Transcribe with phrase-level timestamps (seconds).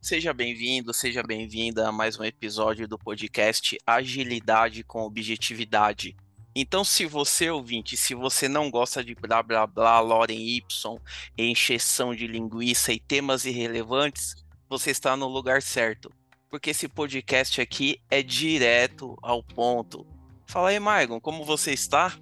[0.00, 6.16] Seja bem-vindo, seja bem-vinda a mais um episódio do podcast Agilidade com Objetividade.
[6.56, 10.98] Então, se você ouvinte, se você não gosta de blá blá blá, Loren Y,
[11.36, 14.34] encheção de linguiça e temas irrelevantes,
[14.70, 16.10] você está no lugar certo.
[16.48, 20.06] Porque esse podcast aqui é direto ao ponto.
[20.46, 22.14] Fala aí, Margon, como você está?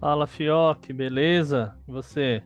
[0.00, 1.78] Fala, Fioc, beleza?
[1.86, 2.42] E você?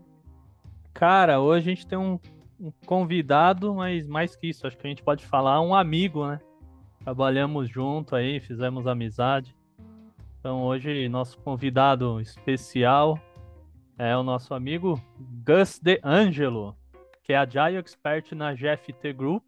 [0.93, 2.19] Cara, hoje a gente tem um
[2.61, 6.39] um convidado, mas mais que isso, acho que a gente pode falar um amigo, né?
[7.03, 9.57] Trabalhamos junto aí, fizemos amizade.
[10.39, 13.19] Então hoje nosso convidado especial
[13.99, 15.01] é o nosso amigo
[15.47, 16.77] Gus De Angelo,
[17.23, 19.45] que é Agile Expert na GFT Group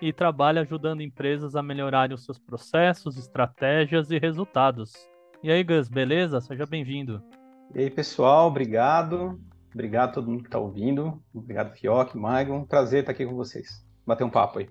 [0.00, 4.92] e trabalha ajudando empresas a melhorarem os seus processos, estratégias e resultados.
[5.42, 6.40] E aí, Gus, beleza?
[6.40, 7.22] Seja bem-vindo.
[7.74, 9.40] E aí, pessoal, obrigado.
[9.76, 11.22] Obrigado a todo mundo que está ouvindo.
[11.34, 12.64] Obrigado, Fioc, Maigon.
[12.64, 13.84] Prazer estar aqui com vocês.
[14.06, 14.70] Bater um papo aí.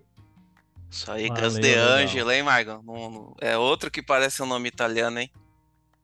[0.90, 2.82] Isso aí, Gus De Angelo, hein, Maigon?
[3.40, 5.30] É outro que parece um nome italiano, hein?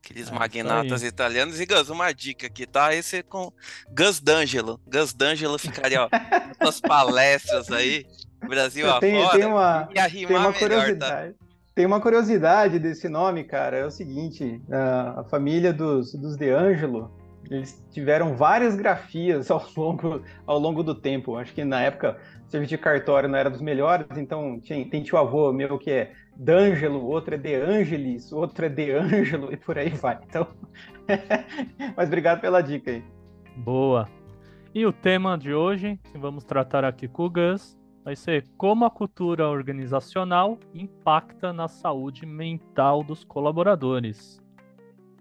[0.04, 1.60] Aqueles é, magnatas italianos.
[1.60, 2.94] E Gus, uma dica aqui, tá?
[2.94, 3.52] Esse é com
[3.90, 4.80] Gus D'Angelo.
[4.86, 6.10] Gus D'Angelo ficaria, ó,
[6.64, 8.06] nas palestras aí,
[8.48, 9.40] Brasil tem, afora.
[9.40, 11.34] Tem uma, tem uma curiosidade.
[11.34, 11.46] tá?
[11.74, 13.78] Tem uma curiosidade desse nome, cara.
[13.78, 19.66] É o seguinte: a, a família dos, dos De Angelo eles tiveram várias grafias ao
[19.76, 21.36] longo, ao longo do tempo.
[21.36, 25.04] Acho que na época o serviço de cartório não era dos melhores, então tinha, tem
[25.04, 29.58] tio avô meu que é D'Angelo, outro é De Angelis, outro é De Angelo e
[29.58, 30.20] por aí vai.
[30.28, 30.48] Então,
[31.96, 33.04] mas obrigado pela dica aí.
[33.58, 34.08] Boa.
[34.74, 38.86] E o tema de hoje, que vamos tratar aqui com o Gus, vai ser como
[38.86, 44.41] a cultura organizacional impacta na saúde mental dos colaboradores.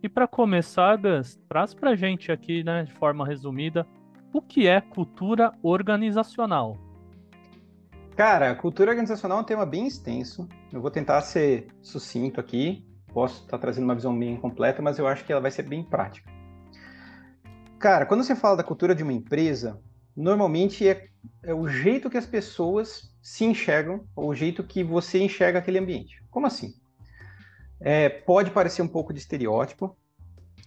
[0.03, 3.87] E para começar, Gus, traz para gente aqui, né, de forma resumida,
[4.33, 6.79] o que é cultura organizacional?
[8.17, 10.49] Cara, cultura organizacional é um tema bem extenso.
[10.73, 12.83] Eu vou tentar ser sucinto aqui.
[13.13, 15.83] Posso estar trazendo uma visão bem completa, mas eu acho que ela vai ser bem
[15.83, 16.31] prática.
[17.79, 19.83] Cara, quando você fala da cultura de uma empresa,
[20.17, 21.09] normalmente é,
[21.43, 25.79] é o jeito que as pessoas se enxergam, ou o jeito que você enxerga aquele
[25.79, 26.23] ambiente.
[26.31, 26.75] Como assim?
[27.81, 29.97] É, pode parecer um pouco de estereótipo,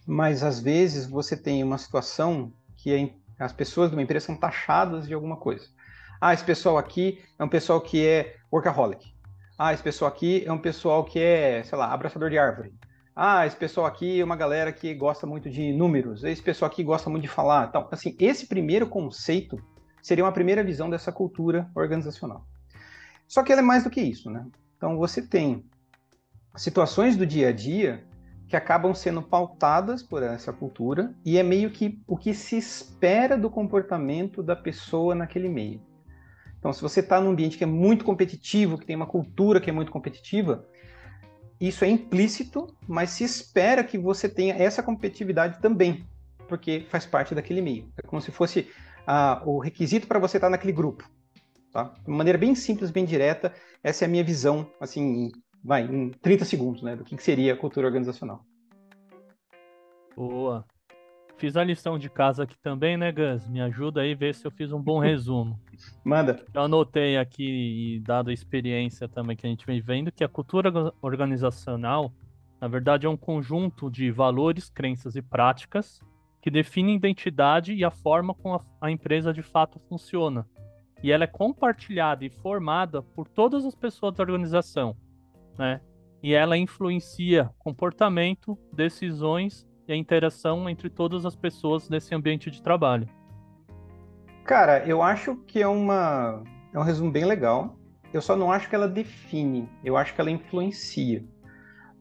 [0.05, 5.07] mas às vezes você tem uma situação que as pessoas de uma empresa são taxadas
[5.07, 5.67] de alguma coisa.
[6.19, 9.13] Ah, esse pessoal aqui é um pessoal que é workaholic.
[9.57, 12.73] Ah, esse pessoal aqui é um pessoal que é, sei lá, abraçador de árvore.
[13.15, 16.23] Ah, esse pessoal aqui é uma galera que gosta muito de números.
[16.23, 17.67] Esse pessoal aqui gosta muito de falar.
[17.67, 19.61] Então, assim, esse primeiro conceito
[20.01, 22.45] seria uma primeira visão dessa cultura organizacional.
[23.27, 24.45] Só que ela é mais do que isso, né?
[24.75, 25.63] Então, você tem
[26.55, 28.03] situações do dia a dia
[28.47, 33.35] que acabam sendo pautadas por essa cultura e é meio que o que se espera
[33.35, 35.81] do comportamento da pessoa naquele meio.
[36.59, 39.69] Então, se você está num ambiente que é muito competitivo, que tem uma cultura que
[39.69, 40.65] é muito competitiva,
[41.59, 46.05] isso é implícito, mas se espera que você tenha essa competitividade também,
[46.47, 47.91] porque faz parte daquele meio.
[47.97, 48.69] É como se fosse
[49.07, 51.09] ah, o requisito para você estar tá naquele grupo.
[51.71, 51.93] Tá?
[52.05, 53.51] De maneira bem simples, bem direta,
[53.83, 55.31] essa é a minha visão, assim,
[55.63, 58.43] vai, em 30 segundos, né, do que, que seria a cultura organizacional.
[60.15, 60.65] Boa.
[61.37, 63.47] Fiz a lição de casa aqui também, né, Gus?
[63.47, 65.59] Me ajuda aí a ver se eu fiz um bom resumo.
[66.03, 66.43] Manda.
[66.53, 70.93] Eu anotei aqui, dado a experiência também que a gente vem vendo, que a cultura
[71.01, 72.13] organizacional,
[72.61, 75.99] na verdade, é um conjunto de valores, crenças e práticas
[76.41, 80.47] que definem a identidade e a forma como a, a empresa de fato funciona.
[81.01, 84.95] E ela é compartilhada e formada por todas as pessoas da organização,
[85.57, 85.81] né?
[86.21, 92.61] E ela influencia comportamento, decisões e a interação entre todas as pessoas nesse ambiente de
[92.61, 93.07] trabalho.
[94.45, 96.43] Cara, eu acho que é uma
[96.73, 97.77] é um resumo bem legal.
[98.13, 101.23] Eu só não acho que ela define, eu acho que ela influencia.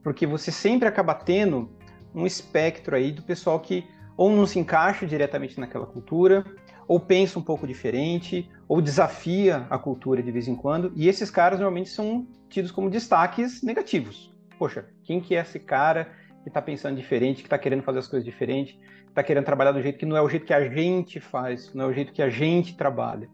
[0.03, 1.71] Porque você sempre acaba tendo
[2.15, 3.87] um espectro aí do pessoal que
[4.17, 6.45] ou não se encaixa diretamente naquela cultura,
[6.93, 11.31] ou pensa um pouco diferente, ou desafia a cultura de vez em quando, e esses
[11.31, 14.31] caras normalmente são tidos como destaques negativos.
[14.59, 16.13] Poxa, quem que é esse cara
[16.43, 18.79] que está pensando diferente, que está querendo fazer as coisas diferentes,
[19.09, 21.87] está querendo trabalhar do jeito que não é o jeito que a gente faz, não
[21.87, 23.27] é o jeito que a gente trabalha.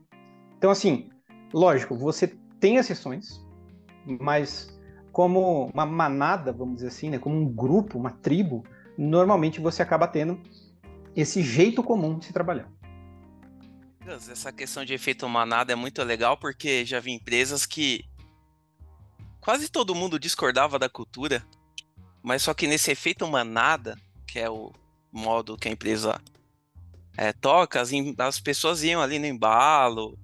[0.56, 1.10] Então, assim,
[1.52, 3.44] lógico, você tem exceções,
[4.06, 8.62] mas como uma manada, vamos dizer assim, né, como um grupo, uma tribo,
[8.96, 10.40] normalmente você acaba tendo
[11.16, 12.77] esse jeito comum de se trabalhar.
[14.06, 18.04] Essa questão de efeito manada é muito legal porque já vi empresas que
[19.40, 21.44] quase todo mundo discordava da cultura,
[22.22, 24.72] mas só que nesse efeito manada, que é o
[25.12, 26.20] modo que a empresa
[27.16, 30.18] é, toca, as, as, pessoas iam ali no embalo,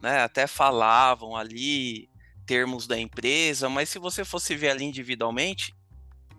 [0.00, 0.20] né?
[0.20, 2.08] Até falavam ali
[2.46, 5.74] termos da empresa, mas se você fosse ver ali individualmente,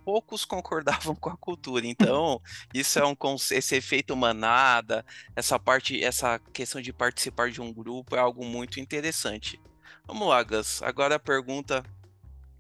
[0.04, 1.86] poucos concordavam com a cultura.
[1.86, 2.42] Então,
[2.74, 3.16] isso é um
[3.52, 5.06] esse efeito manada,
[5.36, 9.60] essa parte, essa questão de participar de um grupo é algo muito interessante.
[10.06, 10.82] Vamos lá, Gus.
[10.84, 11.84] Agora a pergunta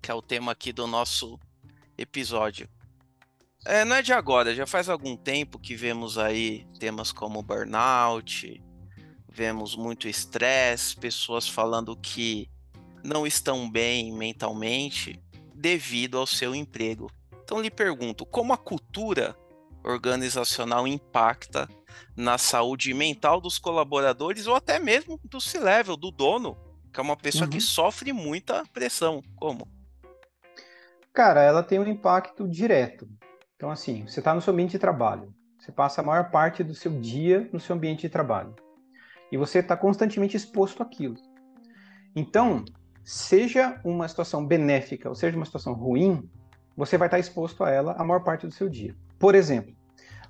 [0.01, 1.39] que é o tema aqui do nosso
[1.97, 2.69] episódio.
[3.65, 8.61] É, não é de agora, já faz algum tempo que vemos aí temas como burnout,
[9.29, 12.49] vemos muito estresse, pessoas falando que
[13.01, 15.17] não estão bem mentalmente
[15.55, 17.09] devido ao seu emprego.
[17.53, 19.37] Então lhe pergunto, como a cultura
[19.83, 21.69] organizacional impacta
[22.17, 26.57] na saúde mental dos colaboradores ou até mesmo do C-level, do dono,
[26.91, 27.51] que é uma pessoa uhum.
[27.51, 29.21] que sofre muita pressão.
[29.35, 29.67] Como?
[31.13, 33.07] Cara, ela tem um impacto direto.
[33.55, 36.73] Então, assim, você está no seu ambiente de trabalho, você passa a maior parte do
[36.73, 38.55] seu dia no seu ambiente de trabalho.
[39.31, 41.17] E você está constantemente exposto àquilo.
[42.15, 42.65] Então,
[43.05, 46.27] seja uma situação benéfica ou seja uma situação ruim,
[46.75, 48.95] você vai estar exposto a ela a maior parte do seu dia.
[49.19, 49.73] Por exemplo,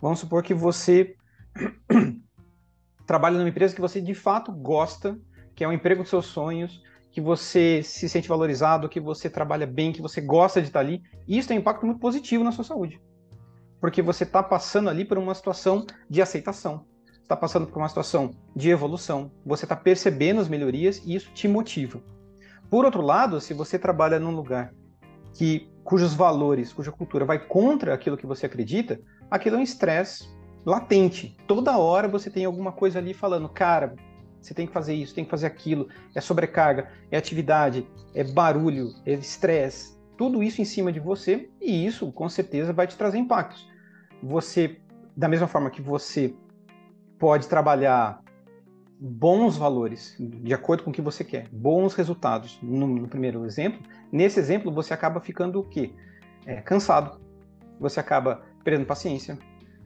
[0.01, 1.15] vamos supor que você
[3.05, 5.17] trabalha numa empresa que você de fato gosta,
[5.55, 6.81] que é o emprego dos seus sonhos,
[7.11, 11.03] que você se sente valorizado, que você trabalha bem, que você gosta de estar ali.
[11.27, 12.99] Isso tem um impacto muito positivo na sua saúde
[13.83, 16.85] porque você está passando ali por uma situação de aceitação,
[17.21, 21.49] está passando por uma situação de evolução, você está percebendo as melhorias e isso te
[21.49, 22.01] motiva.
[22.69, 24.73] Por outro lado, se você trabalha num lugar
[25.33, 28.99] que cujos valores, cuja cultura vai contra aquilo que você acredita,
[29.29, 30.27] aquilo é um estresse
[30.65, 31.37] latente.
[31.47, 33.95] Toda hora você tem alguma coisa ali falando, cara,
[34.41, 38.93] você tem que fazer isso, tem que fazer aquilo, é sobrecarga, é atividade, é barulho,
[39.05, 43.17] é estresse, tudo isso em cima de você e isso com certeza vai te trazer
[43.17, 43.73] impactos
[44.23, 44.77] você,
[45.15, 46.33] da mesma forma que você
[47.19, 48.22] pode trabalhar
[48.99, 53.81] bons valores, de acordo com o que você quer, bons resultados, no, no primeiro exemplo,
[54.11, 55.91] nesse exemplo você acaba ficando o quê?
[56.45, 57.19] É, cansado,
[57.79, 59.37] você acaba perdendo paciência,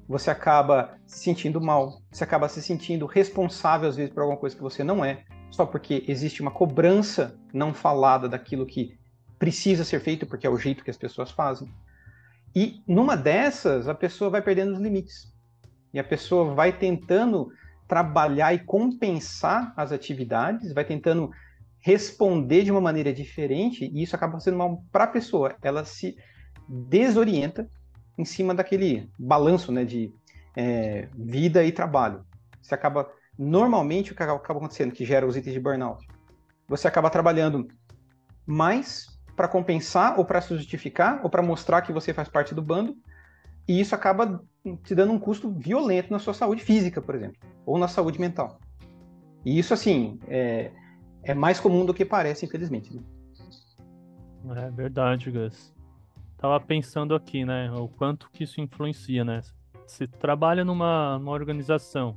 [0.07, 4.56] você acaba se sentindo mal, você acaba se sentindo responsável às vezes por alguma coisa
[4.56, 8.98] que você não é, só porque existe uma cobrança não falada daquilo que
[9.39, 11.71] precisa ser feito, porque é o jeito que as pessoas fazem.
[12.56, 15.31] E numa dessas, a pessoa vai perdendo os limites.
[15.94, 17.51] E a pessoa vai tentando
[17.87, 21.31] trabalhar e compensar as atividades, vai tentando
[21.79, 25.55] responder de uma maneira diferente, e isso acaba sendo mal para a pessoa.
[25.61, 26.17] Ela se
[26.67, 27.69] desorienta
[28.17, 30.11] em cima daquele balanço né, de
[30.55, 32.25] é, vida e trabalho.
[32.61, 36.05] Você acaba, normalmente, o que acaba acontecendo, que gera os itens de burnout,
[36.67, 37.67] você acaba trabalhando
[38.45, 42.61] mais para compensar ou para se justificar ou para mostrar que você faz parte do
[42.61, 42.97] bando.
[43.67, 44.43] E isso acaba
[44.75, 48.59] te dando um custo violento na sua saúde física, por exemplo, ou na saúde mental.
[49.45, 50.71] E isso, assim, é,
[51.23, 52.93] é mais comum do que parece, infelizmente.
[52.93, 53.01] Né?
[54.67, 55.73] É verdade, Gus.
[56.37, 59.41] Tava pensando aqui, né, o quanto que isso influencia, né?
[59.85, 62.15] Você trabalha numa, numa organização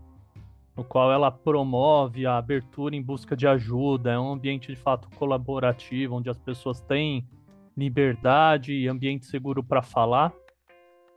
[0.76, 5.08] no qual ela promove a abertura em busca de ajuda, é um ambiente de fato
[5.17, 7.26] colaborativo, onde as pessoas têm
[7.76, 10.32] liberdade e ambiente seguro para falar,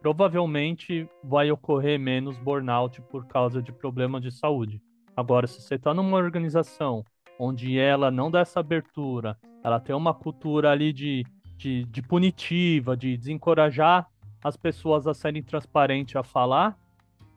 [0.04, 4.82] provavelmente vai ocorrer menos burnout por causa de problemas de saúde.
[5.16, 7.06] Agora, se você está numa organização
[7.40, 12.98] onde ela não dá essa abertura, ela tem uma cultura ali de, de, de punitiva,
[12.98, 14.06] de desencorajar
[14.44, 16.78] as pessoas a serem transparentes a falar,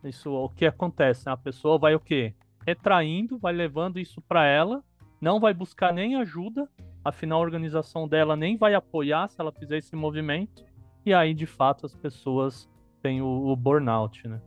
[0.03, 1.29] isso, o que acontece?
[1.29, 2.35] A pessoa vai o quê?
[2.67, 4.83] Retraindo, vai levando isso para ela,
[5.21, 6.69] não vai buscar nem ajuda,
[7.05, 10.65] afinal a organização dela nem vai apoiar se ela fizer esse movimento,
[11.07, 12.69] e aí de fato as pessoas
[13.01, 14.41] têm o, o burnout, né?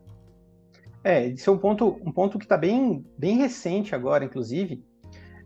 [1.02, 4.84] É, isso é um ponto, um ponto que está bem, bem recente agora, inclusive,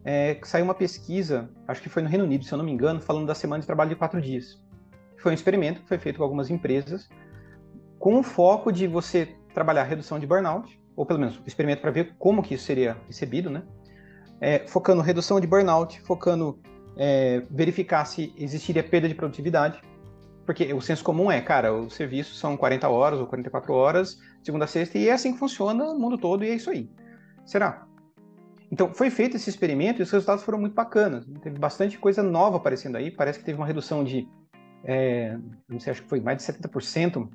[0.03, 2.99] é, saiu uma pesquisa, acho que foi no Reino Unido, se eu não me engano,
[2.99, 4.59] falando da semana de trabalho de quatro dias.
[5.17, 7.07] Foi um experimento que foi feito com algumas empresas,
[7.99, 12.15] com o foco de você trabalhar redução de burnout, ou pelo menos experimento para ver
[12.17, 13.63] como que isso seria recebido, né?
[14.41, 16.59] É, focando redução de burnout, focando
[16.97, 19.79] é, verificar se existiria perda de produtividade,
[20.45, 24.65] porque o senso comum é, cara, o serviço são 40 horas ou 44 horas, segunda
[24.65, 26.89] a sexta, e é assim que funciona no mundo todo, e é isso aí.
[27.45, 27.85] Será?
[28.71, 31.25] Então, foi feito esse experimento e os resultados foram muito bacanas.
[31.41, 33.11] Teve bastante coisa nova aparecendo aí.
[33.11, 34.27] Parece que teve uma redução de,
[34.83, 35.37] é,
[35.69, 37.29] não sei, acho que foi mais de 70%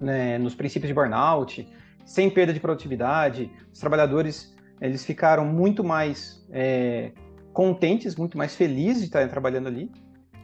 [0.00, 1.68] né, nos princípios de burnout,
[2.06, 3.50] sem perda de produtividade.
[3.72, 7.12] Os trabalhadores eles ficaram muito mais é,
[7.52, 9.90] contentes, muito mais felizes de estarem trabalhando ali,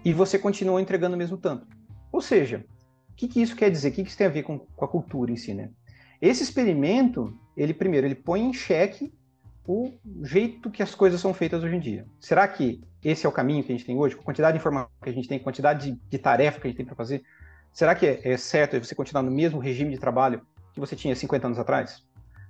[0.04, 1.66] e você continua entregando o mesmo tanto.
[2.12, 2.64] Ou seja,
[3.10, 3.88] o que, que isso quer dizer?
[3.88, 5.54] O que, que isso tem a ver com, com a cultura em si?
[5.54, 5.70] Né?
[6.20, 9.12] Esse experimento, ele primeiro, ele põe em xeque
[9.66, 12.06] o jeito que as coisas são feitas hoje em dia.
[12.18, 14.16] Será que esse é o caminho que a gente tem hoje?
[14.16, 16.66] Com a quantidade de informação que a gente tem, a quantidade de, de tarefa que
[16.66, 17.22] a gente tem para fazer,
[17.72, 20.42] será que é, é certo você continuar no mesmo regime de trabalho
[20.74, 22.04] que você tinha 50 anos atrás?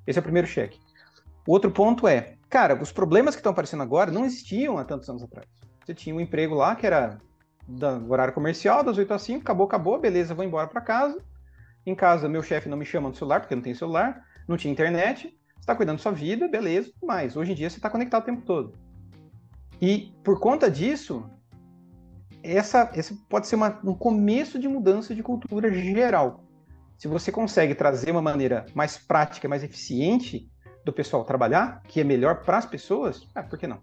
[0.07, 0.81] Esse é o primeiro cheque.
[1.47, 5.09] O outro ponto é, cara, os problemas que estão aparecendo agora não existiam há tantos
[5.09, 5.47] anos atrás.
[5.85, 7.21] Você tinha um emprego lá que era
[7.67, 11.19] do horário comercial, das 8 às 5, acabou, acabou, beleza, vou embora para casa.
[11.87, 14.73] Em casa, meu chefe não me chama no celular, porque não tem celular, não tinha
[14.73, 18.23] internet, você está cuidando da sua vida, beleza, mas hoje em dia você está conectado
[18.23, 18.75] o tempo todo.
[19.81, 21.29] E por conta disso,
[22.43, 26.45] essa, essa pode ser uma, um começo de mudança de cultura geral.
[26.99, 30.51] Se você consegue trazer uma maneira mais prática, mais eficiente
[30.85, 33.81] do pessoal trabalhar, que é melhor para as pessoas, ah, por que não?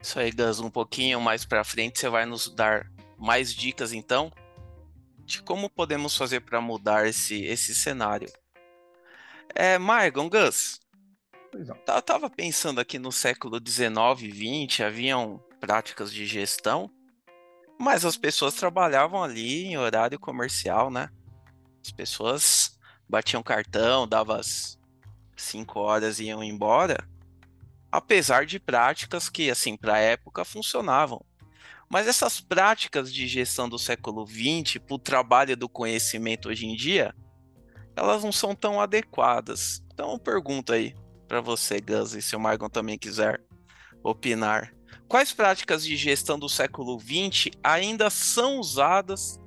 [0.00, 2.88] Isso aí, Gus, um pouquinho mais para frente você vai nos dar
[3.18, 4.32] mais dicas então
[5.18, 8.32] de como podemos fazer para mudar esse, esse cenário.
[9.54, 10.80] É, Margon, Gus,
[11.52, 16.90] eu tava pensando aqui no século 19 e 20, haviam práticas de gestão,
[17.78, 21.10] mas as pessoas trabalhavam ali em horário comercial, né?
[21.84, 22.78] As pessoas
[23.08, 24.78] batiam cartão, davam as
[25.36, 27.06] 5 horas e iam embora
[27.90, 31.24] apesar de práticas que, assim, para a época funcionavam.
[31.90, 36.76] Mas essas práticas de gestão do século XX, para o trabalho do conhecimento hoje em
[36.76, 37.14] dia,
[37.96, 39.82] elas não são tão adequadas.
[39.92, 40.94] Então, eu pergunto aí
[41.26, 43.40] para você, Gus, e se o Margon também quiser
[44.02, 44.72] opinar.
[45.08, 49.40] Quais práticas de gestão do século XX ainda são usadas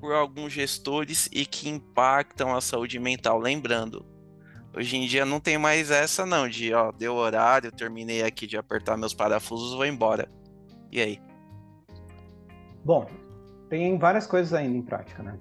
[0.00, 3.38] por alguns gestores e que impactam a saúde mental?
[3.38, 4.06] Lembrando,
[4.76, 8.56] Hoje em dia não tem mais essa não, de ó, deu horário, terminei aqui de
[8.56, 10.30] apertar meus parafusos, vou embora.
[10.92, 11.20] E aí?
[12.84, 13.06] Bom,
[13.68, 15.38] tem várias coisas ainda em prática, né?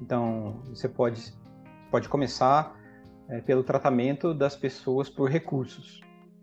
[0.00, 1.34] Então, você pode,
[1.90, 2.78] pode começar
[3.28, 6.00] é, pelo tratamento das pessoas por recursos,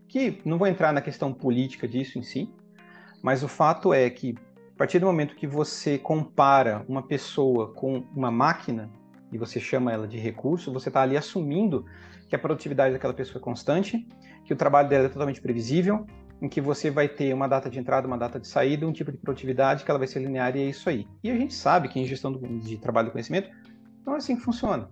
[0.08, 2.52] que não vou entrar na questão política disso em si,
[3.22, 4.34] mas o fato é que
[4.74, 8.90] a partir do momento que você compara uma pessoa com uma máquina
[9.36, 11.84] e você chama ela de recurso, você está ali assumindo
[12.28, 14.06] que a produtividade daquela pessoa é constante,
[14.44, 16.06] que o trabalho dela é totalmente previsível,
[16.40, 19.12] em que você vai ter uma data de entrada, uma data de saída, um tipo
[19.12, 21.06] de produtividade que ela vai ser linear e é isso aí.
[21.22, 23.50] E a gente sabe que em gestão de trabalho do conhecimento
[24.04, 24.88] não é assim que funciona.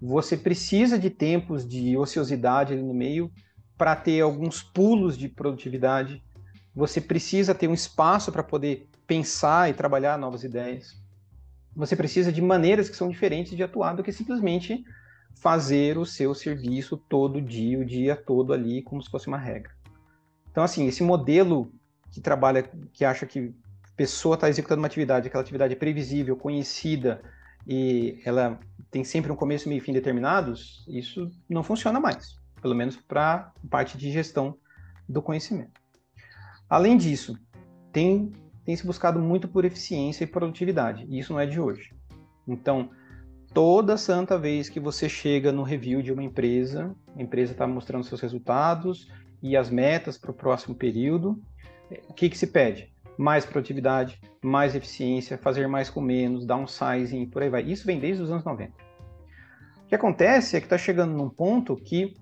[0.00, 3.30] Você precisa de tempos de ociosidade ali no meio
[3.78, 6.22] para ter alguns pulos de produtividade.
[6.74, 11.01] Você precisa ter um espaço para poder pensar e trabalhar novas ideias.
[11.74, 14.84] Você precisa de maneiras que são diferentes de atuar do que simplesmente
[15.34, 19.72] fazer o seu serviço todo dia, o dia todo ali, como se fosse uma regra.
[20.50, 21.72] Então, assim, esse modelo
[22.10, 22.62] que trabalha,
[22.92, 27.22] que acha que a pessoa está executando uma atividade, aquela atividade é previsível, conhecida
[27.66, 28.60] e ela
[28.90, 33.52] tem sempre um começo, meio e fim determinados, isso não funciona mais, pelo menos para
[33.70, 34.56] parte de gestão
[35.08, 35.80] do conhecimento.
[36.68, 37.38] Além disso,
[37.92, 38.32] tem,
[38.64, 41.94] tem se buscado muito por eficiência e produtividade, e isso não é de hoje.
[42.46, 42.90] Então,
[43.52, 48.04] toda santa vez que você chega no review de uma empresa, a empresa está mostrando
[48.04, 49.08] seus resultados
[49.42, 51.40] e as metas para o próximo período,
[52.08, 52.92] o que, que se pede?
[53.18, 57.62] Mais produtividade, mais eficiência, fazer mais com menos, downsizing, por aí vai.
[57.62, 58.72] Isso vem desde os anos 90.
[59.84, 62.14] O que acontece é que está chegando num ponto que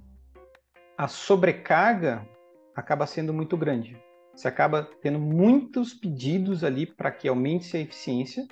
[0.98, 2.26] a sobrecarga
[2.74, 3.96] acaba sendo muito grande.
[4.40, 8.48] Você acaba tendo muitos pedidos ali para que aumente a eficiência,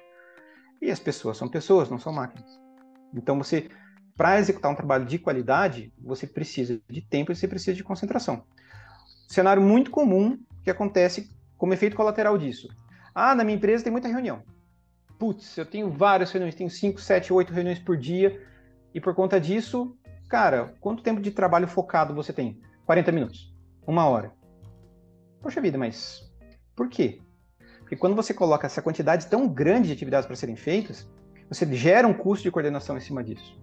[0.82, 2.60] e as pessoas são pessoas, não são máquinas.
[3.14, 3.70] Então você,
[4.14, 8.44] para executar um trabalho de qualidade, você precisa de tempo e você precisa de concentração.
[9.28, 12.68] Cenário muito comum que acontece como efeito colateral disso.
[13.14, 14.42] Ah, na minha empresa tem muita reunião.
[15.18, 18.46] Putz, eu tenho várias reuniões, tenho 5, 7, 8 reuniões por dia,
[18.92, 19.96] e por conta disso,
[20.28, 22.60] cara, quanto tempo de trabalho focado você tem?
[22.84, 23.50] 40 minutos,
[23.86, 24.36] uma hora.
[25.40, 26.28] Poxa vida, mas
[26.74, 27.20] por quê?
[27.80, 31.08] Porque quando você coloca essa quantidade tão grande de atividades para serem feitas,
[31.48, 33.58] você gera um custo de coordenação em cima disso.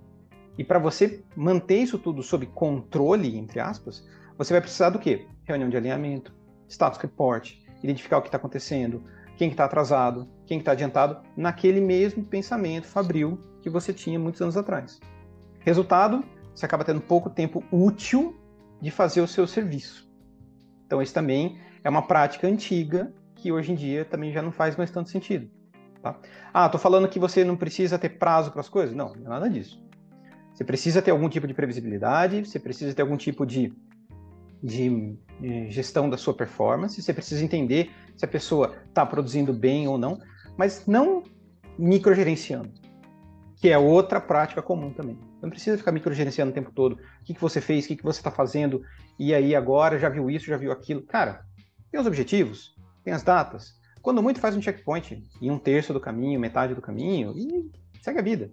[0.58, 5.28] E para você manter isso tudo sob controle, entre aspas, você vai precisar do quê?
[5.44, 6.34] Reunião de alinhamento,
[6.68, 7.54] status report,
[7.84, 9.04] identificar o que está acontecendo,
[9.38, 13.70] quem está que tá atrasado, quem está que tá adiantado, naquele mesmo pensamento fabril que
[13.70, 15.00] você tinha muitos anos atrás.
[15.60, 18.36] Resultado, você acaba tendo pouco tempo útil
[18.82, 20.10] de fazer o seu serviço.
[20.86, 24.76] Então, isso também é uma prática antiga que hoje em dia também já não faz
[24.76, 25.48] mais tanto sentido.
[26.02, 26.18] Tá?
[26.52, 28.96] Ah, tô falando que você não precisa ter prazo para as coisas?
[28.96, 29.80] Não, não é nada disso.
[30.52, 33.72] Você precisa ter algum tipo de previsibilidade, você precisa ter algum tipo de,
[34.64, 39.88] de, de gestão da sua performance, você precisa entender se a pessoa está produzindo bem
[39.88, 40.18] ou não,
[40.58, 41.22] mas não
[41.78, 42.72] microgerenciando,
[43.58, 45.20] que é outra prática comum também.
[45.40, 46.94] Não precisa ficar microgerenciando o tempo todo.
[46.94, 48.82] O que, que você fez, o que, que você está fazendo,
[49.20, 51.04] e aí agora já viu isso, já viu aquilo.
[51.04, 51.46] Cara,
[51.96, 52.76] tem os objetivos,
[53.06, 53.80] tem as datas.
[54.02, 57.72] Quando muito faz um checkpoint em um terço do caminho, metade do caminho, e
[58.02, 58.52] segue a vida.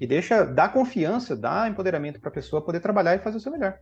[0.00, 3.50] E deixa, dá confiança, dá empoderamento para a pessoa poder trabalhar e fazer o seu
[3.50, 3.80] melhor.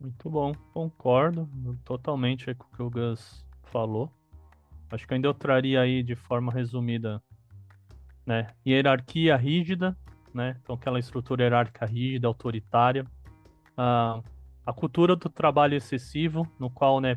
[0.00, 1.46] Muito bom, concordo
[1.84, 4.10] totalmente com o que o Gus falou.
[4.90, 7.22] Acho que ainda eu traria aí de forma resumida,
[8.24, 8.46] né?
[8.66, 9.94] Hierarquia rígida,
[10.32, 10.56] né?
[10.62, 13.04] Então aquela estrutura hierárquica rígida, autoritária.
[13.72, 14.24] Uh,
[14.70, 17.16] a cultura do trabalho excessivo, no qual né,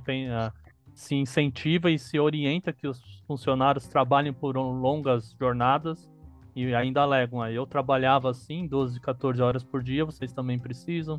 [0.92, 6.10] se incentiva e se orienta que os funcionários trabalhem por longas jornadas
[6.56, 11.18] e ainda alegam, ah, eu trabalhava assim, 12, 14 horas por dia, vocês também precisam.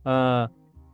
[0.00, 0.52] Uh,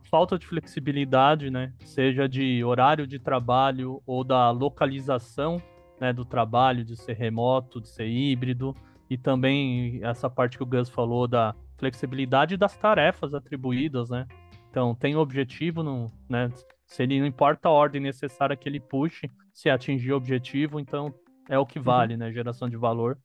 [0.09, 5.61] falta de flexibilidade, né, seja de horário de trabalho ou da localização
[5.99, 8.75] né, do trabalho, de ser remoto, de ser híbrido,
[9.09, 14.27] e também essa parte que o Gus falou da flexibilidade das tarefas atribuídas, né?
[14.69, 16.51] Então, tem objetivo, no, né?
[16.85, 21.13] Se ele não importa a ordem necessária que ele puxe, se atingir o objetivo, então
[21.49, 22.19] é o que vale, uhum.
[22.19, 22.31] né?
[22.31, 23.17] Geração de valor.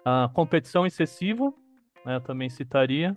[0.00, 1.52] Uh, competição excessiva,
[2.04, 2.16] né?
[2.16, 3.16] Eu também citaria.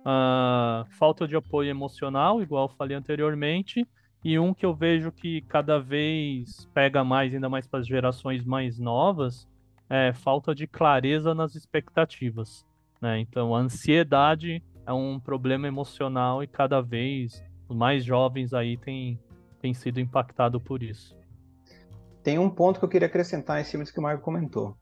[0.00, 3.86] Uh, falta de apoio emocional, igual eu falei anteriormente.
[4.24, 8.44] E um que eu vejo que cada vez pega mais, ainda mais para as gerações
[8.44, 9.48] mais novas,
[9.88, 12.66] é falta de clareza nas expectativas.
[13.00, 13.20] Né?
[13.20, 19.20] Então, a ansiedade é um problema emocional e cada vez os mais jovens aí têm,
[19.60, 21.14] têm sido impactados por isso.
[22.22, 24.74] Tem um ponto que eu queria acrescentar em cima disso que o Marco comentou.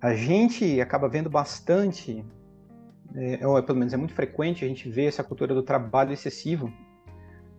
[0.00, 2.24] A gente acaba vendo bastante,
[3.14, 6.72] é, ou pelo menos é muito frequente a gente ver essa cultura do trabalho excessivo,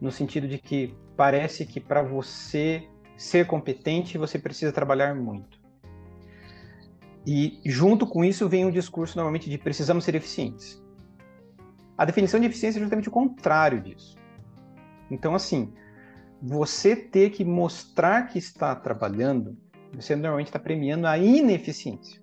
[0.01, 5.62] no sentido de que parece que para você ser competente você precisa trabalhar muito.
[7.24, 10.83] E junto com isso vem um discurso normalmente de precisamos ser eficientes.
[11.97, 14.17] A definição de eficiência é justamente o contrário disso.
[15.12, 15.73] Então, assim,
[16.41, 19.58] você ter que mostrar que está trabalhando,
[19.93, 22.21] você normalmente está premiando a ineficiência.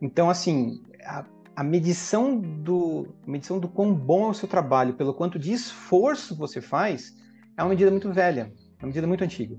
[0.00, 1.24] Então, assim, a,
[1.56, 5.52] a medição do a medição do quão bom é o seu trabalho, pelo quanto de
[5.52, 7.16] esforço você faz,
[7.56, 9.56] é uma medida muito velha, é uma medida muito antiga.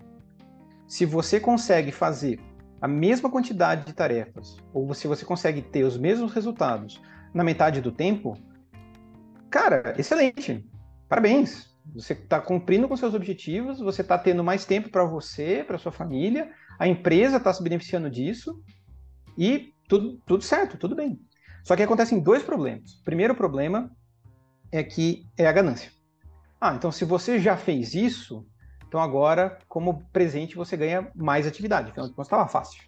[0.88, 2.40] Se você consegue fazer
[2.82, 7.02] a mesma quantidade de tarefas, ou se você consegue ter os mesmos resultados
[7.34, 8.38] na metade do tempo,
[9.50, 10.66] Cara, excelente.
[11.08, 11.70] Parabéns.
[11.96, 15.92] Você está cumprindo com seus objetivos, você está tendo mais tempo para você, para sua
[15.92, 18.62] família, a empresa está se beneficiando disso
[19.36, 21.20] e tudo, tudo certo, tudo bem.
[21.64, 22.94] Só que acontecem dois problemas.
[22.94, 23.92] O primeiro problema
[24.72, 25.92] é que é a ganância.
[26.62, 28.46] Ah, então se você já fez isso,
[28.88, 31.90] então agora, como presente, você ganha mais atividade.
[31.90, 32.84] Afinal de contas, estava fácil.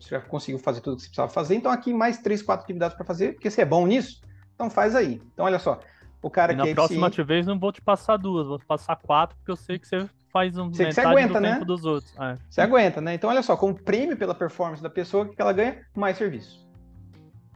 [0.00, 2.96] Você já conseguiu fazer tudo que você precisava fazer, então aqui mais três, quatro atividades
[2.96, 4.20] para fazer, porque você é bom nisso,
[4.54, 5.20] então faz aí.
[5.32, 5.80] Então, olha só,
[6.22, 8.96] o cara e na que próxima vez não vou te passar duas, vou te passar
[8.96, 11.54] quatro, porque eu sei que você faz um você, você aguenta, do né?
[11.54, 12.12] tempo dos outros.
[12.18, 12.36] É.
[12.48, 13.14] Você aguenta, né?
[13.14, 15.80] Então, olha só, como prêmio pela performance da pessoa, o que ela ganha?
[15.94, 16.66] Mais serviço.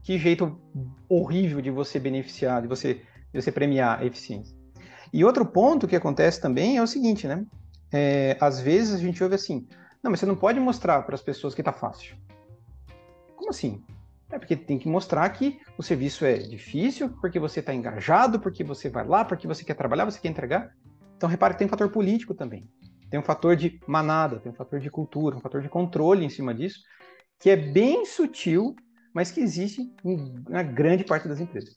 [0.02, 0.58] Que jeito
[1.08, 4.56] horrível de você beneficiar, de você, de você premiar a eficiência.
[5.12, 7.44] E outro ponto que acontece também é o seguinte, né?
[7.92, 9.66] É, às vezes a gente ouve assim,
[10.02, 12.16] não, mas você não pode mostrar para as pessoas que tá fácil.
[13.36, 13.82] Como assim?
[14.30, 18.62] É porque tem que mostrar que o serviço é difícil, porque você está engajado, porque
[18.62, 20.72] você vai lá, porque você quer trabalhar, você quer entregar.
[21.16, 22.70] Então repare que tem um fator político também.
[23.10, 26.30] Tem um fator de manada, tem um fator de cultura, um fator de controle em
[26.30, 26.78] cima disso,
[27.40, 28.76] que é bem sutil,
[29.12, 29.92] mas que existe
[30.48, 31.74] na grande parte das empresas.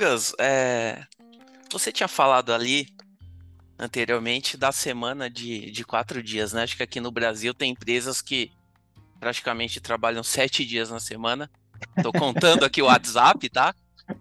[0.00, 1.04] Gus, é...
[1.70, 2.86] você tinha falado ali
[3.78, 6.62] anteriormente da semana de, de quatro dias, né?
[6.62, 8.50] Acho que aqui no Brasil tem empresas que
[9.26, 11.50] praticamente trabalham sete dias na semana.
[12.00, 13.74] Tô contando aqui o WhatsApp, tá?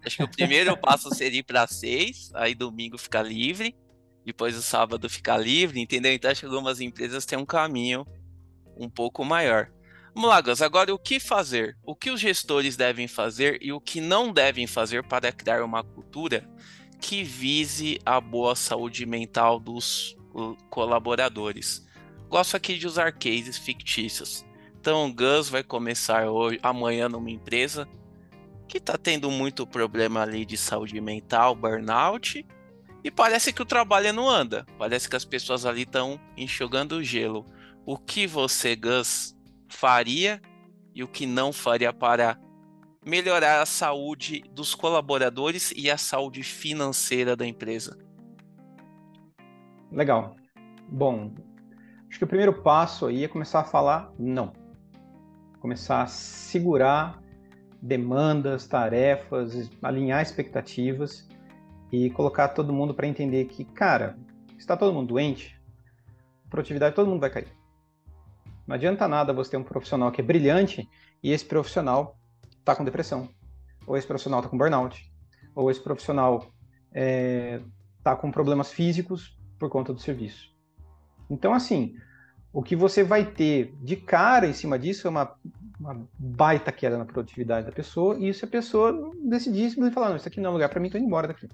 [0.04, 3.76] Acho que o primeiro passo seria para seis, aí domingo ficar livre,
[4.26, 6.12] depois o sábado ficar livre, entendeu?
[6.12, 8.04] Então acho que algumas empresas têm um caminho
[8.76, 9.70] um pouco maior.
[10.15, 10.60] Vamos lá, Gus.
[10.63, 11.78] Agora, o que fazer?
[11.84, 15.84] O que os gestores devem fazer e o que não devem fazer para criar uma
[15.84, 16.50] cultura
[17.00, 20.18] que vise a boa saúde mental dos
[20.72, 21.86] colaboradores?
[22.28, 24.44] Gosto aqui de usar cases fictícios.
[24.86, 27.88] Então, o Gus vai começar hoje, amanhã numa empresa
[28.67, 32.45] que está tendo muito problema ali de saúde mental, burnout,
[33.04, 34.63] e parece que o trabalho não anda.
[34.78, 37.48] Parece que as pessoas ali estão enxugando o gelo.
[37.84, 39.36] O que você, Gus,
[39.67, 40.39] faria
[40.93, 42.38] e o que não faria para
[43.04, 47.98] melhorar a saúde dos colaboradores e a saúde financeira da empresa?
[49.91, 50.36] Legal.
[50.88, 51.34] Bom,
[52.08, 54.63] acho que o primeiro passo aí é começar a falar não
[55.65, 57.19] começar a segurar
[57.82, 61.28] demandas, tarefas, alinhar expectativas
[61.91, 64.15] e colocar todo mundo para entender que, cara,
[64.60, 65.60] está todo mundo doente,
[66.51, 67.47] produtividade todo mundo vai cair.
[68.67, 70.88] Não adianta nada você ter um profissional que é brilhante
[71.23, 72.15] e esse profissional
[72.60, 73.28] está com depressão,
[73.88, 75.12] ou esse profissional está com burnout,
[75.56, 76.51] ou esse profissional está
[76.93, 77.60] é,
[78.04, 80.47] tá com problemas físicos por conta do serviço.
[81.28, 81.95] Então, assim,
[82.56, 85.36] o que você vai ter de cara em cima disso é uma,
[85.78, 90.15] uma baita queda na produtividade da pessoa, e se a pessoa decidir simplesmente falar, não,
[90.15, 91.50] isso aqui não é lugar para mim, estou indo embora daqui.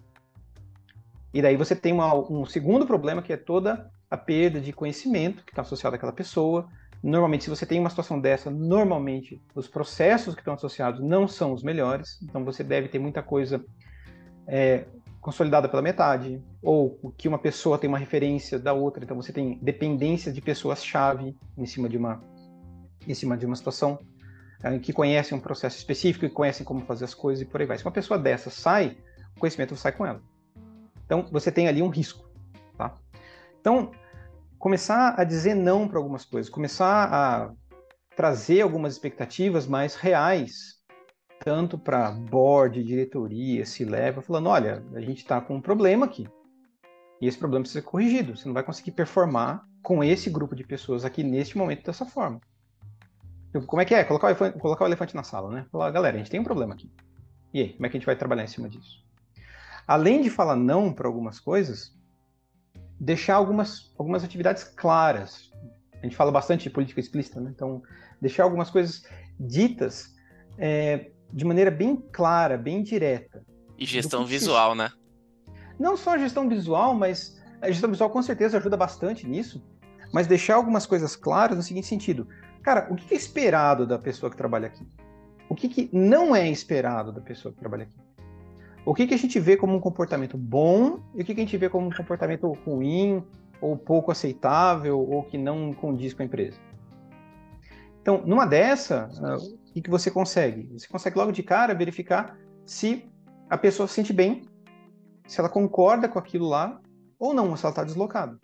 [1.34, 5.44] E daí você tem uma, um segundo problema, que é toda a perda de conhecimento
[5.44, 6.68] que está associado àquela pessoa.
[7.02, 11.52] Normalmente, se você tem uma situação dessa, normalmente os processos que estão associados não são
[11.52, 13.66] os melhores, então você deve ter muita coisa
[14.46, 14.86] é,
[15.22, 19.60] consolidada pela metade, ou que uma pessoa tem uma referência da outra, então você tem
[19.62, 22.22] dependência de pessoas-chave em cima de uma
[23.08, 24.00] em cima de uma situação
[24.64, 27.66] é, que conhecem um processo específico, que conhecem como fazer as coisas e por aí
[27.66, 27.78] vai.
[27.78, 28.98] Se uma pessoa dessa sai,
[29.36, 30.22] o conhecimento sai com ela.
[31.06, 32.30] Então você tem ali um risco,
[32.78, 32.94] tá?
[33.60, 33.92] Então
[34.58, 37.52] começar a dizer não para algumas coisas, começar a
[38.16, 40.81] trazer algumas expectativas mais reais
[41.44, 46.28] tanto para board, diretoria, se leva, falando, olha, a gente está com um problema aqui.
[47.20, 48.36] E esse problema precisa ser corrigido.
[48.36, 52.40] Você não vai conseguir performar com esse grupo de pessoas aqui neste momento dessa forma.
[53.50, 54.04] Então, como é que é?
[54.04, 55.66] Colocar o elefante, colocar o elefante na sala, né?
[55.72, 56.92] Falar, galera, a gente tem um problema aqui.
[57.54, 59.04] E aí, como é que a gente vai trabalhar em cima disso?
[59.88, 61.94] Além de falar não para algumas coisas,
[63.00, 65.52] deixar algumas, algumas atividades claras.
[66.02, 67.52] A gente fala bastante de política explícita, né?
[67.54, 67.82] Então,
[68.22, 69.04] deixar algumas coisas
[69.40, 70.16] ditas
[70.58, 73.44] é, de maneira bem clara, bem direta.
[73.78, 74.92] E gestão visual, né?
[75.80, 79.64] Não só a gestão visual, mas a gestão visual com certeza ajuda bastante nisso,
[80.14, 82.28] mas deixar algumas coisas claras no seguinte sentido.
[82.62, 84.86] Cara, o que é esperado da pessoa que trabalha aqui?
[85.50, 87.98] O que, que não é esperado da pessoa que trabalha aqui?
[88.86, 91.44] O que, que a gente vê como um comportamento bom e o que, que a
[91.44, 93.24] gente vê como um comportamento ruim,
[93.60, 96.58] ou pouco aceitável, ou que não condiz com a empresa?
[98.02, 99.08] Então, numa dessa,
[99.74, 100.70] que, que você consegue?
[100.74, 103.10] Você consegue logo de cara verificar se
[103.50, 104.44] a pessoa se sente bem,
[105.28, 106.80] se ela concorda com aquilo lá
[107.18, 108.38] ou não, se ela está deslocada.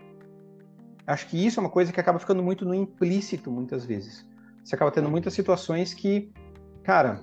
[1.06, 4.28] Acho que isso é uma coisa que acaba ficando muito no implícito muitas vezes.
[4.64, 6.32] Você acaba tendo muitas situações que,
[6.84, 7.22] cara,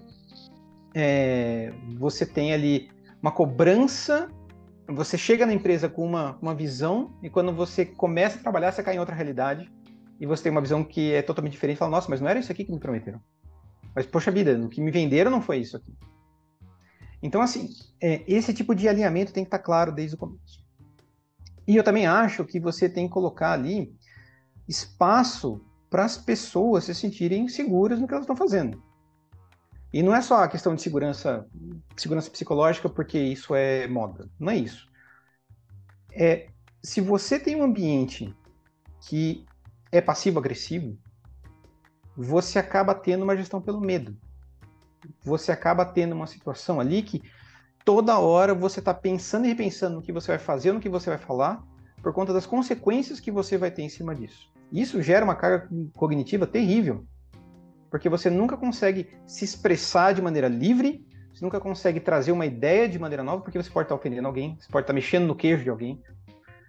[0.95, 2.90] é, você tem ali
[3.21, 4.31] uma cobrança,
[4.88, 8.83] você chega na empresa com uma, uma visão e quando você começa a trabalhar, você
[8.83, 9.71] cai em outra realidade
[10.19, 12.38] e você tem uma visão que é totalmente diferente e fala, nossa, mas não era
[12.38, 13.21] isso aqui que me prometeram.
[13.94, 15.92] Mas, poxa vida, o que me venderam não foi isso aqui.
[17.22, 17.70] Então, assim,
[18.02, 20.62] é, esse tipo de alinhamento tem que estar claro desde o começo.
[21.66, 23.94] E eu também acho que você tem que colocar ali
[24.68, 28.83] espaço para as pessoas se sentirem seguras no que elas estão fazendo.
[29.92, 31.46] E não é só a questão de segurança,
[31.96, 34.28] segurança psicológica, porque isso é moda.
[34.38, 34.88] Não é isso.
[36.12, 36.48] É,
[36.83, 38.35] se você tem um ambiente
[39.09, 39.46] que
[39.92, 40.98] é passivo-agressivo,
[42.16, 44.16] você acaba tendo uma gestão pelo medo.
[45.24, 47.22] Você acaba tendo uma situação ali que
[47.85, 51.11] toda hora você está pensando e repensando no que você vai fazer, no que você
[51.11, 51.62] vai falar,
[52.03, 54.50] por conta das consequências que você vai ter em cima disso.
[54.72, 57.05] Isso gera uma carga cognitiva terrível,
[57.90, 62.88] porque você nunca consegue se expressar de maneira livre, você nunca consegue trazer uma ideia
[62.88, 65.64] de maneira nova, porque você pode estar ofendendo alguém, você pode estar mexendo no queijo
[65.64, 66.03] de alguém,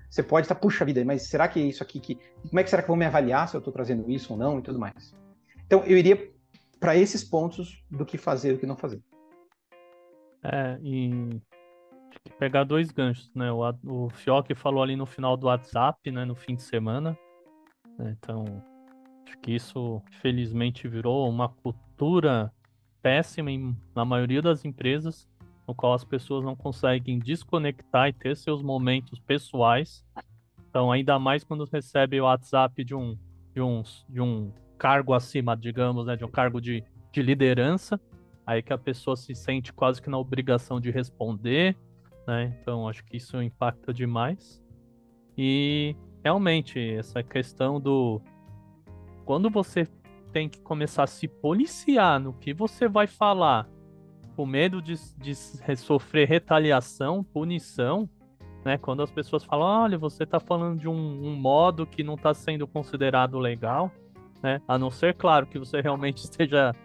[0.09, 2.19] você pode estar, puxa vida, mas será que é isso aqui que.
[2.47, 4.59] Como é que será que vão me avaliar se eu estou trazendo isso ou não
[4.59, 5.13] e tudo mais?
[5.65, 6.31] Então, eu iria
[6.79, 9.01] para esses pontos do que fazer e o que não fazer.
[10.43, 11.41] É, e
[12.37, 13.51] pegar dois ganchos, né?
[13.51, 16.25] O, o Fioc falou ali no final do WhatsApp, né?
[16.25, 17.17] No fim de semana.
[17.99, 18.45] Então,
[19.25, 22.53] acho que isso, felizmente, virou uma cultura
[23.01, 25.27] péssima em, na maioria das empresas,
[25.67, 30.05] no qual as pessoas não conseguem desconectar e ter seus momentos pessoais.
[30.69, 33.17] Então, ainda mais quando recebe o WhatsApp de um,
[33.53, 37.99] de um, de um cargo acima, digamos, né, de um cargo de, de liderança,
[38.45, 41.75] aí que a pessoa se sente quase que na obrigação de responder,
[42.27, 42.55] né?
[42.61, 44.61] Então acho que isso impacta demais.
[45.37, 48.21] E realmente essa questão do
[49.25, 49.87] quando você
[50.31, 53.67] tem que começar a se policiar no que você vai falar,
[54.35, 55.33] com medo de, de
[55.77, 58.09] sofrer retaliação, punição,
[58.65, 58.77] né?
[58.77, 62.33] Quando as pessoas falam, olha, você está falando de um, um modo que não está
[62.33, 63.91] sendo considerado legal,
[64.41, 64.61] né?
[64.67, 66.75] A não ser, claro, que você realmente esteja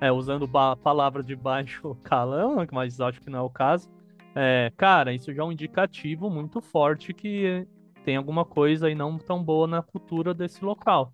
[0.00, 3.88] é, usando palavra de baixo calão, mas acho que não é o caso.
[4.34, 7.66] É, cara, isso já é um indicativo muito forte que
[8.04, 11.12] tem alguma coisa aí não tão boa na cultura desse local.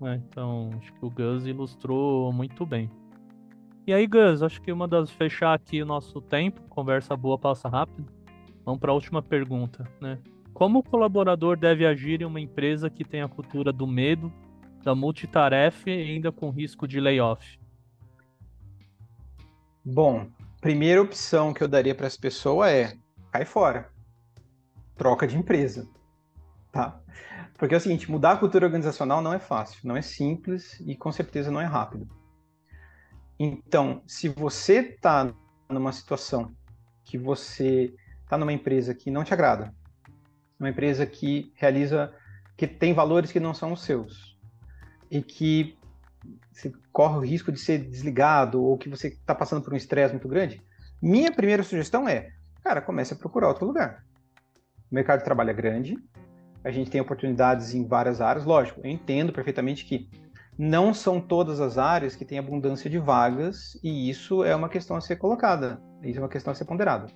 [0.00, 0.22] Né?
[0.28, 2.90] Então, acho que o Gus ilustrou muito bem.
[3.86, 7.68] E aí, Gus, acho que uma das fechar aqui o nosso tempo, conversa boa passa
[7.68, 8.06] rápido.
[8.64, 10.18] Vamos para a última pergunta, né?
[10.52, 14.32] Como o colaborador deve agir em uma empresa que tem a cultura do medo,
[14.82, 17.58] da multitarefa e ainda com risco de layoff?
[19.84, 20.28] Bom,
[20.60, 22.96] primeira opção que eu daria para essa pessoa é
[23.32, 23.90] cai fora.
[24.96, 25.88] Troca de empresa.
[26.70, 27.00] Tá?
[27.56, 30.96] Porque é o seguinte, mudar a cultura organizacional não é fácil, não é simples e
[30.96, 32.08] com certeza não é rápido.
[33.38, 35.32] Então, se você está
[35.68, 36.54] numa situação
[37.04, 39.74] que você está numa empresa que não te agrada,
[40.58, 42.14] uma empresa que realiza,
[42.56, 44.31] que tem valores que não são os seus
[45.12, 45.78] e que
[46.50, 50.14] você corre o risco de ser desligado ou que você está passando por um estresse
[50.14, 50.62] muito grande,
[51.02, 52.30] minha primeira sugestão é,
[52.64, 54.02] cara, comece a procurar outro lugar.
[54.90, 55.98] O mercado de trabalho é grande,
[56.64, 60.08] a gente tem oportunidades em várias áreas, lógico, eu entendo perfeitamente que
[60.56, 64.96] não são todas as áreas que têm abundância de vagas e isso é uma questão
[64.96, 67.06] a ser colocada, isso é uma questão a ser ponderada.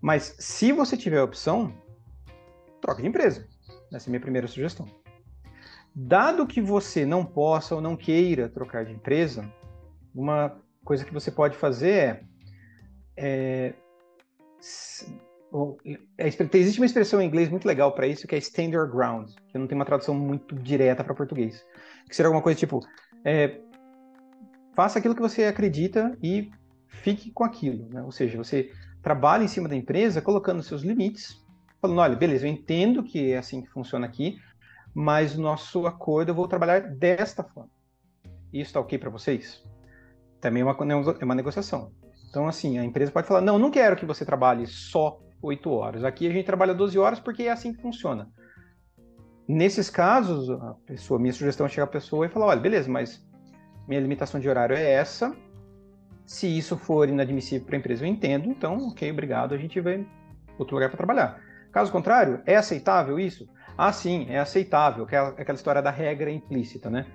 [0.00, 1.72] Mas se você tiver a opção,
[2.80, 3.46] troca de empresa.
[3.92, 5.03] Essa é a minha primeira sugestão.
[5.94, 9.48] Dado que você não possa ou não queira trocar de empresa,
[10.14, 12.24] uma coisa que você pode fazer
[13.16, 13.74] é,
[16.18, 19.30] é existe uma expressão em inglês muito legal para isso que é stand your ground,
[19.48, 21.64] que não tem uma tradução muito direta para português.
[22.08, 22.80] Que seria alguma coisa tipo:
[23.24, 23.60] é,
[24.74, 26.50] faça aquilo que você acredita e
[26.88, 27.88] fique com aquilo.
[27.88, 28.02] Né?
[28.02, 31.40] Ou seja, você trabalha em cima da empresa colocando seus limites,
[31.80, 34.38] falando: olha, beleza, eu entendo que é assim que funciona aqui,
[34.94, 37.70] mas nosso acordo eu vou trabalhar desta forma.
[38.52, 39.62] Isso está ok para vocês?
[40.40, 40.76] Também é uma,
[41.20, 41.90] é uma negociação.
[42.30, 46.04] Então, assim, a empresa pode falar: não, não quero que você trabalhe só 8 horas.
[46.04, 48.28] Aqui a gente trabalha 12 horas porque é assim que funciona.
[49.46, 53.26] Nesses casos, a pessoa, minha sugestão é chegar à pessoa e falar: olha, beleza, mas
[53.88, 55.36] minha limitação de horário é essa.
[56.24, 58.48] Se isso for inadmissível para a empresa, eu entendo.
[58.48, 60.06] Então, ok, obrigado, a gente vê
[60.58, 61.40] outro lugar para trabalhar.
[61.70, 63.48] Caso contrário, é aceitável isso?
[63.76, 67.06] Ah, sim, é aceitável, aquela, aquela história da regra implícita, né?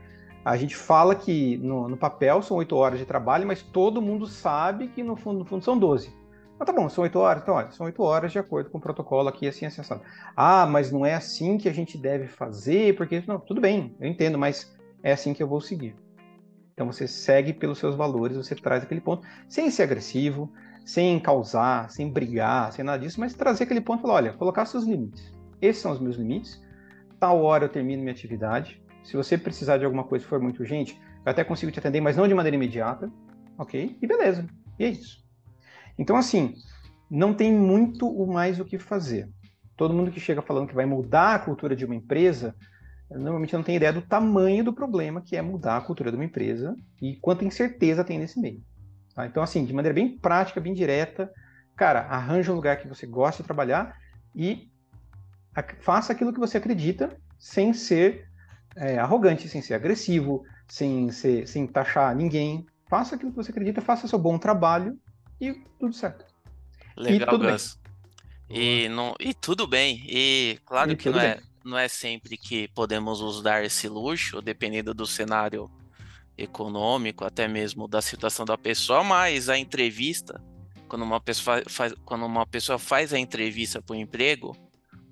[0.43, 4.25] A gente fala que no, no papel são oito horas de trabalho, mas todo mundo
[4.25, 6.13] sabe que no fundo, no fundo são 12.
[6.59, 7.41] Ah, tá bom, são oito horas?
[7.41, 9.99] Então, olha, são oito horas de acordo com o protocolo aqui, assim, assim, assim.
[10.35, 13.23] Ah, mas não é assim que a gente deve fazer, porque...
[13.25, 15.95] Não, tudo bem, eu entendo, mas é assim que eu vou seguir.
[16.73, 20.51] Então, você segue pelos seus valores, você traz aquele ponto, sem ser agressivo,
[20.85, 24.65] sem causar, sem brigar, sem nada disso, mas trazer aquele ponto e falar, olha, colocar
[24.65, 25.38] seus limites.
[25.61, 26.61] Esses são os meus limites,
[27.19, 30.99] tal hora eu termino minha atividade, se você precisar de alguma coisa for muito urgente,
[31.25, 33.11] eu até consigo te atender, mas não de maneira imediata,
[33.57, 33.97] ok?
[34.01, 35.23] E beleza, e é isso.
[35.97, 36.53] Então, assim,
[37.09, 39.29] não tem muito mais o que fazer.
[39.75, 42.55] Todo mundo que chega falando que vai mudar a cultura de uma empresa,
[43.09, 46.25] normalmente não tem ideia do tamanho do problema que é mudar a cultura de uma
[46.25, 48.61] empresa e quanta incerteza tem nesse meio.
[49.15, 49.25] Tá?
[49.25, 51.31] Então, assim, de maneira bem prática, bem direta,
[51.75, 53.97] cara, arranja um lugar que você gosta de trabalhar
[54.35, 54.68] e
[55.81, 58.27] faça aquilo que você acredita sem ser
[58.75, 62.65] é, arrogante, sem ser agressivo, sem, ser, sem taxar ninguém.
[62.89, 64.97] Faça aquilo que você acredita, faça seu bom trabalho
[65.39, 66.25] e tudo certo.
[66.95, 67.79] Legal, Gus.
[68.49, 70.03] E, não, e tudo bem.
[70.07, 74.41] E claro e que não é, não é sempre que podemos nos dar esse luxo,
[74.41, 75.69] dependendo do cenário
[76.37, 80.41] econômico, até mesmo da situação da pessoa, mas a entrevista,
[80.87, 84.55] quando uma pessoa faz, quando uma pessoa faz a entrevista para o emprego,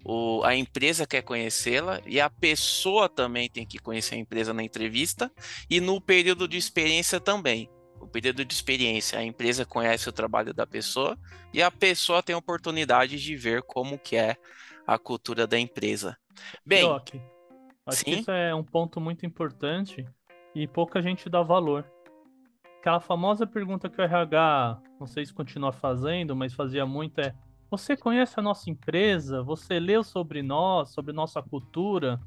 [0.07, 4.63] o, a empresa quer conhecê-la e a pessoa também tem que conhecer a empresa na
[4.63, 5.29] entrevista
[5.69, 10.53] e no período de experiência também o período de experiência, a empresa conhece o trabalho
[10.53, 11.17] da pessoa
[11.53, 14.37] e a pessoa tem a oportunidade de ver como que é
[14.85, 16.17] a cultura da empresa.
[16.65, 17.09] Bem, Doc,
[17.85, 18.05] acho sim?
[18.05, 20.05] que isso é um ponto muito importante
[20.55, 21.85] e pouca gente dá valor.
[22.79, 27.35] Aquela famosa pergunta que o RH, não sei se continua fazendo, mas fazia muito é:
[27.69, 29.43] você conhece a nossa empresa?
[29.43, 32.19] Você leu sobre nós, sobre nossa cultura,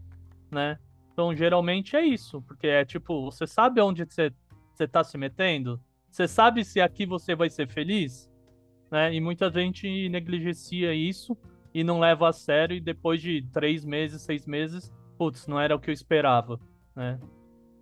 [0.51, 0.79] né?
[1.13, 4.33] Então, geralmente é isso, porque é tipo, você sabe onde você
[4.79, 5.81] está se metendo?
[6.11, 8.31] Você sabe se aqui você vai ser feliz?
[8.91, 9.15] Né?
[9.15, 11.37] E muita gente negligencia isso
[11.73, 15.77] e não leva a sério, e depois de três meses, seis meses, putz, não era
[15.77, 16.59] o que eu esperava,
[16.97, 17.21] né?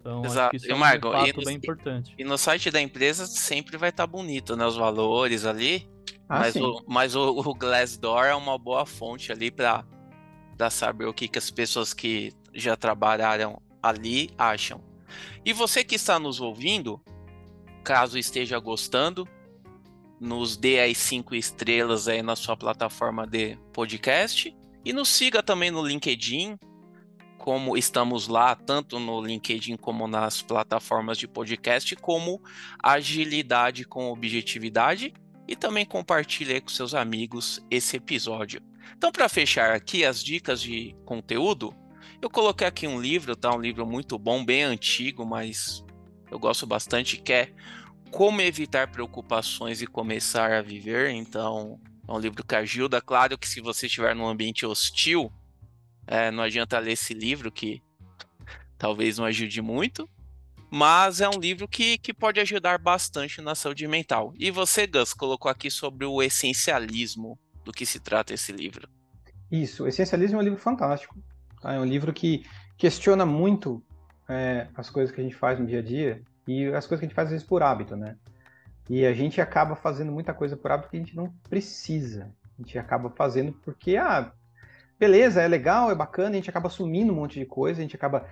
[0.01, 0.41] Então, Exato.
[0.41, 2.15] acho que isso é um fato bem importante.
[2.19, 4.67] E no site da empresa sempre vai estar tá bonito, né?
[4.67, 5.89] Os valores ali.
[6.29, 9.85] Ah, mas, o, mas o, o Glassdoor é uma boa fonte ali para
[10.71, 14.83] saber o que, que as pessoas que já trabalharam ali acham.
[15.45, 17.01] E você que está nos ouvindo,
[17.83, 19.27] caso esteja gostando,
[20.21, 25.71] nos dê as cinco estrelas aí na sua plataforma de podcast e nos siga também
[25.71, 26.59] no LinkedIn
[27.39, 32.43] como estamos lá, tanto no LinkedIn como nas plataformas de podcast, como
[32.83, 35.15] agilidade com objetividade
[35.49, 38.61] e também compartilhe com seus amigos esse episódio.
[38.97, 41.75] Então, para fechar aqui as dicas de conteúdo,
[42.21, 43.55] eu coloquei aqui um livro, tá?
[43.55, 45.83] Um livro muito bom, bem antigo, mas
[46.31, 47.53] eu gosto bastante, que é
[48.11, 51.11] Como Evitar Preocupações e Começar a Viver.
[51.11, 53.01] Então, é um livro que ajuda.
[53.01, 55.33] Claro que se você estiver num ambiente hostil,
[56.07, 57.83] é, não adianta ler esse livro, que
[58.77, 60.09] talvez não ajude muito.
[60.71, 64.35] Mas é um livro que, que pode ajudar bastante na saúde mental.
[64.39, 68.89] E você, Gus, colocou aqui sobre o essencialismo do que se trata esse livro.
[69.51, 71.17] Isso, o Essencialismo é um livro fantástico.
[71.61, 71.75] Tá?
[71.75, 72.45] É um livro que
[72.77, 73.83] questiona muito
[74.29, 77.07] é, as coisas que a gente faz no dia a dia e as coisas que
[77.07, 78.17] a gente faz às vezes por hábito, né?
[78.89, 82.33] E a gente acaba fazendo muita coisa por hábito que a gente não precisa.
[82.59, 84.33] A gente acaba fazendo porque, ah,
[84.99, 87.97] beleza, é legal, é bacana, a gente acaba assumindo um monte de coisa, a gente
[87.97, 88.27] acaba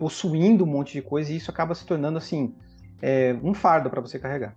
[0.00, 2.54] possuindo um monte de coisa e isso acaba se tornando, assim,
[3.02, 4.56] é, um fardo para você carregar.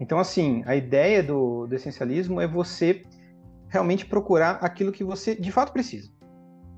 [0.00, 3.02] Então, assim, a ideia do, do essencialismo é você
[3.68, 6.10] realmente procurar aquilo que você de fato precisa.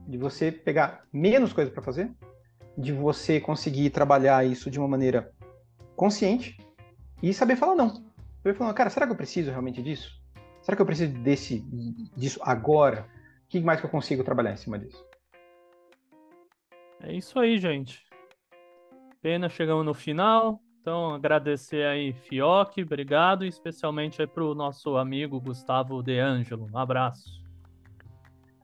[0.04, 2.10] De você pegar menos coisa para fazer,
[2.76, 5.32] de você conseguir trabalhar isso de uma maneira
[5.94, 6.56] consciente
[7.22, 8.02] e saber falar não.
[8.42, 10.20] Saber falar, cara, será que eu preciso realmente disso?
[10.60, 11.60] Será que eu preciso desse,
[12.16, 13.06] disso agora?
[13.44, 15.09] O que mais que eu consigo trabalhar em cima disso?
[17.02, 18.04] É isso aí, gente.
[19.22, 20.60] Pena, chegamos no final.
[20.80, 26.66] Então, agradecer aí, Fioc, obrigado, e especialmente aí para o nosso amigo Gustavo De Angelo.
[26.72, 27.40] Um abraço.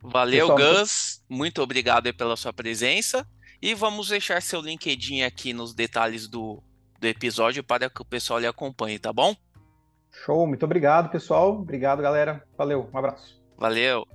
[0.03, 1.25] Valeu, Pessoal, Gus.
[1.29, 3.27] Muito obrigado pela sua presença.
[3.61, 6.63] E vamos deixar seu LinkedIn aqui nos detalhes do,
[6.99, 9.35] do episódio para que o pessoal lhe acompanhe, tá bom?
[10.11, 11.55] Show, muito obrigado, pessoal.
[11.61, 12.43] Obrigado, galera.
[12.57, 13.43] Valeu, um abraço.
[13.59, 14.07] Valeu.